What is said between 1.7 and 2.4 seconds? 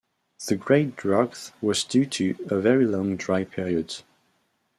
due to